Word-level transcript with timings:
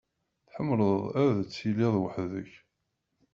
Tḥemmleḍ 0.45 1.01
ad 1.23 1.35
tiliḍ 1.53 1.95
weḥd-k? 2.01 2.51